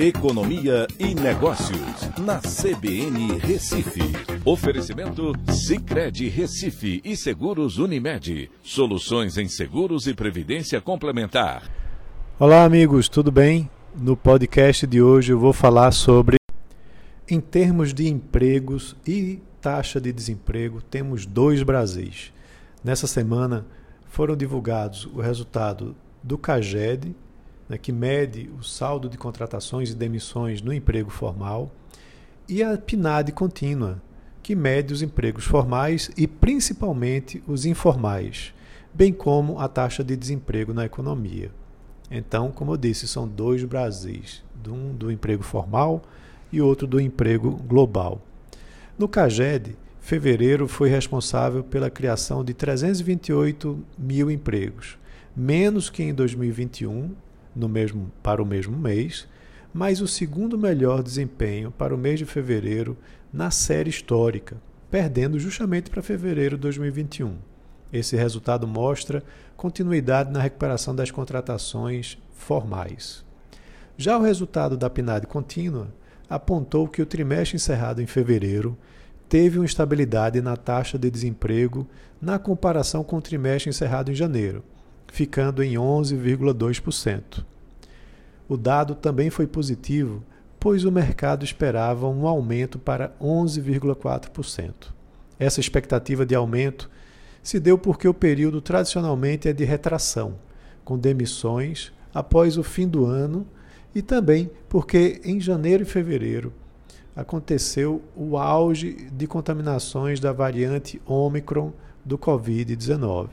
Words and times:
Economia 0.00 0.86
e 0.96 1.12
Negócios, 1.12 2.08
na 2.20 2.38
CBN 2.38 3.36
Recife. 3.38 4.00
Oferecimento 4.44 5.32
Cicred 5.50 6.28
Recife 6.28 7.00
e 7.04 7.16
Seguros 7.16 7.78
Unimed. 7.78 8.48
Soluções 8.62 9.36
em 9.36 9.48
seguros 9.48 10.06
e 10.06 10.14
previdência 10.14 10.80
complementar. 10.80 11.68
Olá, 12.38 12.62
amigos, 12.62 13.08
tudo 13.08 13.32
bem? 13.32 13.68
No 13.92 14.16
podcast 14.16 14.86
de 14.86 15.02
hoje 15.02 15.32
eu 15.32 15.38
vou 15.40 15.52
falar 15.52 15.90
sobre, 15.90 16.36
em 17.28 17.40
termos 17.40 17.92
de 17.92 18.06
empregos 18.06 18.94
e 19.04 19.42
taxa 19.60 20.00
de 20.00 20.12
desemprego, 20.12 20.80
temos 20.80 21.26
dois 21.26 21.64
Brasis. 21.64 22.32
Nessa 22.84 23.08
semana 23.08 23.66
foram 24.06 24.36
divulgados 24.36 25.06
o 25.06 25.20
resultado 25.20 25.96
do 26.22 26.38
CAGED, 26.38 27.16
né, 27.68 27.78
que 27.78 27.92
mede 27.92 28.50
o 28.58 28.62
saldo 28.62 29.08
de 29.08 29.18
contratações 29.18 29.90
e 29.90 29.94
demissões 29.94 30.62
no 30.62 30.72
emprego 30.72 31.10
formal, 31.10 31.70
e 32.48 32.62
a 32.62 32.78
PNAD 32.78 33.32
contínua, 33.32 34.00
que 34.42 34.54
mede 34.54 34.94
os 34.94 35.02
empregos 35.02 35.44
formais 35.44 36.10
e 36.16 36.26
principalmente 36.26 37.42
os 37.46 37.66
informais, 37.66 38.54
bem 38.94 39.12
como 39.12 39.58
a 39.58 39.68
taxa 39.68 40.02
de 40.02 40.16
desemprego 40.16 40.72
na 40.72 40.86
economia. 40.86 41.50
Então, 42.10 42.50
como 42.50 42.72
eu 42.72 42.76
disse, 42.76 43.06
são 43.06 43.28
dois 43.28 43.62
Brasis, 43.64 44.42
um 44.66 44.94
do 44.94 45.10
emprego 45.10 45.42
formal 45.42 46.02
e 46.52 46.60
outro 46.60 46.86
do 46.86 47.00
emprego 47.00 47.52
global. 47.66 48.20
No 48.98 49.08
CAGED, 49.08 49.76
fevereiro 50.00 50.66
foi 50.66 50.88
responsável 50.88 51.62
pela 51.62 51.90
criação 51.90 52.42
de 52.42 52.54
328 52.54 53.78
mil 53.98 54.30
empregos, 54.30 54.98
menos 55.36 55.90
que 55.90 56.02
em 56.02 56.14
2021, 56.14 57.14
no 57.58 57.68
mesmo, 57.68 58.10
para 58.22 58.42
o 58.42 58.46
mesmo 58.46 58.76
mês, 58.76 59.28
mas 59.72 60.00
o 60.00 60.08
segundo 60.08 60.56
melhor 60.56 61.02
desempenho 61.02 61.70
para 61.70 61.94
o 61.94 61.98
mês 61.98 62.18
de 62.18 62.24
fevereiro 62.24 62.96
na 63.32 63.50
série 63.50 63.90
histórica, 63.90 64.56
perdendo 64.90 65.38
justamente 65.38 65.90
para 65.90 66.02
fevereiro 66.02 66.56
de 66.56 66.62
2021. 66.62 67.36
Esse 67.92 68.16
resultado 68.16 68.66
mostra 68.66 69.22
continuidade 69.56 70.30
na 70.30 70.40
recuperação 70.40 70.94
das 70.94 71.10
contratações 71.10 72.18
formais. 72.32 73.24
Já 73.96 74.16
o 74.16 74.22
resultado 74.22 74.76
da 74.76 74.88
PNAD 74.88 75.26
contínua 75.26 75.88
apontou 76.28 76.86
que 76.86 77.02
o 77.02 77.06
trimestre 77.06 77.56
encerrado 77.56 78.00
em 78.00 78.06
fevereiro 78.06 78.76
teve 79.28 79.58
uma 79.58 79.66
estabilidade 79.66 80.40
na 80.40 80.56
taxa 80.56 80.98
de 80.98 81.10
desemprego 81.10 81.86
na 82.20 82.38
comparação 82.38 83.02
com 83.04 83.16
o 83.16 83.22
trimestre 83.22 83.70
encerrado 83.70 84.10
em 84.10 84.14
janeiro, 84.14 84.62
ficando 85.12 85.62
em 85.62 85.74
11,2%. 85.74 87.44
O 88.48 88.56
dado 88.56 88.94
também 88.94 89.30
foi 89.30 89.46
positivo, 89.46 90.22
pois 90.58 90.84
o 90.84 90.92
mercado 90.92 91.44
esperava 91.44 92.08
um 92.08 92.26
aumento 92.26 92.78
para 92.78 93.12
11,4%. 93.20 94.72
Essa 95.38 95.60
expectativa 95.60 96.24
de 96.24 96.34
aumento 96.34 96.90
se 97.42 97.60
deu 97.60 97.78
porque 97.78 98.08
o 98.08 98.14
período 98.14 98.60
tradicionalmente 98.60 99.48
é 99.48 99.52
de 99.52 99.64
retração, 99.64 100.34
com 100.84 100.98
demissões 100.98 101.92
após 102.12 102.56
o 102.56 102.62
fim 102.62 102.88
do 102.88 103.04
ano 103.04 103.46
e 103.94 104.02
também 104.02 104.50
porque 104.68 105.20
em 105.24 105.40
janeiro 105.40 105.82
e 105.82 105.86
fevereiro 105.86 106.52
aconteceu 107.14 108.02
o 108.16 108.36
auge 108.36 109.08
de 109.12 109.26
contaminações 109.26 110.20
da 110.20 110.32
variante 110.32 111.02
Omicron 111.04 111.72
do 112.04 112.16
Covid-19. 112.16 113.28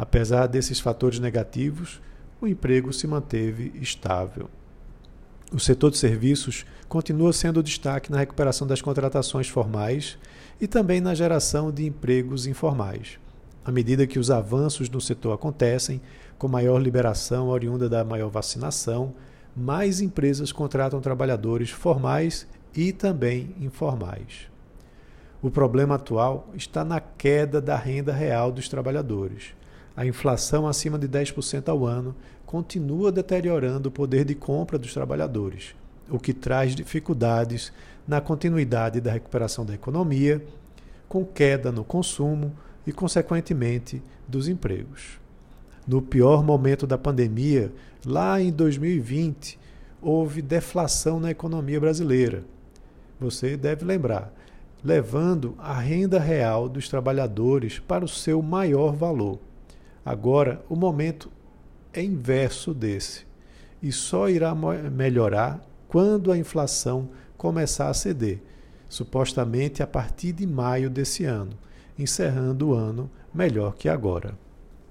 Apesar 0.00 0.46
desses 0.46 0.80
fatores 0.80 1.18
negativos, 1.18 2.00
o 2.40 2.46
emprego 2.46 2.90
se 2.90 3.06
manteve 3.06 3.70
estável. 3.82 4.48
O 5.52 5.60
setor 5.60 5.90
de 5.90 5.98
serviços 5.98 6.64
continua 6.88 7.34
sendo 7.34 7.60
o 7.60 7.62
destaque 7.62 8.10
na 8.10 8.16
recuperação 8.16 8.66
das 8.66 8.80
contratações 8.80 9.46
formais 9.46 10.16
e 10.58 10.66
também 10.66 11.02
na 11.02 11.14
geração 11.14 11.70
de 11.70 11.84
empregos 11.84 12.46
informais. 12.46 13.18
À 13.62 13.70
medida 13.70 14.06
que 14.06 14.18
os 14.18 14.30
avanços 14.30 14.88
no 14.88 15.02
setor 15.02 15.34
acontecem, 15.34 16.00
com 16.38 16.48
maior 16.48 16.78
liberação 16.78 17.48
oriunda 17.48 17.86
da 17.86 18.02
maior 18.02 18.30
vacinação, 18.30 19.12
mais 19.54 20.00
empresas 20.00 20.50
contratam 20.50 21.02
trabalhadores 21.02 21.68
formais 21.68 22.48
e 22.74 22.90
também 22.90 23.54
informais. 23.60 24.48
O 25.42 25.50
problema 25.50 25.96
atual 25.96 26.48
está 26.54 26.86
na 26.86 27.00
queda 27.00 27.60
da 27.60 27.76
renda 27.76 28.14
real 28.14 28.50
dos 28.50 28.66
trabalhadores 28.66 29.59
a 29.96 30.06
inflação 30.06 30.66
acima 30.66 30.98
de 30.98 31.08
10% 31.08 31.68
ao 31.68 31.86
ano 31.86 32.14
continua 32.46 33.12
deteriorando 33.12 33.88
o 33.88 33.92
poder 33.92 34.24
de 34.24 34.34
compra 34.34 34.78
dos 34.78 34.92
trabalhadores, 34.92 35.74
o 36.08 36.18
que 36.18 36.32
traz 36.32 36.74
dificuldades 36.74 37.72
na 38.06 38.20
continuidade 38.20 39.00
da 39.00 39.12
recuperação 39.12 39.64
da 39.64 39.74
economia, 39.74 40.44
com 41.08 41.24
queda 41.24 41.70
no 41.70 41.84
consumo 41.84 42.52
e, 42.86 42.92
consequentemente, 42.92 44.02
dos 44.26 44.48
empregos. 44.48 45.20
No 45.86 46.00
pior 46.00 46.42
momento 46.42 46.86
da 46.86 46.98
pandemia, 46.98 47.72
lá 48.04 48.40
em 48.40 48.50
2020, 48.50 49.58
houve 50.00 50.40
deflação 50.40 51.20
na 51.20 51.30
economia 51.30 51.80
brasileira. 51.80 52.44
Você 53.18 53.56
deve 53.56 53.84
lembrar, 53.84 54.32
levando 54.82 55.54
a 55.58 55.74
renda 55.74 56.18
real 56.18 56.68
dos 56.68 56.88
trabalhadores 56.88 57.78
para 57.78 58.04
o 58.04 58.08
seu 58.08 58.40
maior 58.40 58.92
valor. 58.94 59.38
Agora, 60.10 60.60
o 60.68 60.74
momento 60.74 61.30
é 61.92 62.02
inverso 62.02 62.74
desse 62.74 63.24
e 63.80 63.92
só 63.92 64.28
irá 64.28 64.52
melhorar 64.90 65.64
quando 65.86 66.32
a 66.32 66.36
inflação 66.36 67.10
começar 67.36 67.88
a 67.88 67.94
ceder, 67.94 68.42
supostamente 68.88 69.84
a 69.84 69.86
partir 69.86 70.32
de 70.32 70.44
maio 70.44 70.90
desse 70.90 71.24
ano, 71.24 71.52
encerrando 71.96 72.70
o 72.70 72.74
ano 72.74 73.08
melhor 73.32 73.76
que 73.76 73.88
agora. 73.88 74.36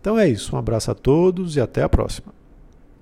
Então 0.00 0.18
é 0.18 0.28
isso, 0.28 0.56
um 0.56 0.58
abraço 0.58 0.90
a 0.90 0.96
todos 0.96 1.54
e 1.54 1.60
até 1.60 1.84
a 1.84 1.88
próxima. 1.88 2.34